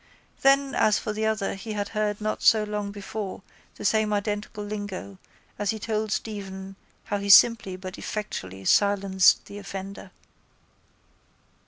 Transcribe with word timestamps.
Then 0.41 0.73
as 0.73 0.97
for 0.97 1.13
the 1.13 1.27
other 1.27 1.53
he 1.53 1.73
had 1.73 1.89
heard 1.89 2.19
not 2.19 2.41
so 2.41 2.63
long 2.63 2.89
before 2.89 3.43
the 3.75 3.85
same 3.85 4.11
identical 4.13 4.63
lingo 4.63 5.19
as 5.59 5.69
he 5.69 5.77
told 5.77 6.11
Stephen 6.11 6.75
how 7.03 7.19
he 7.19 7.29
simply 7.29 7.75
but 7.75 7.99
effectually 7.99 8.65
silenced 8.65 9.45
the 9.45 9.59
offender. 9.59 10.09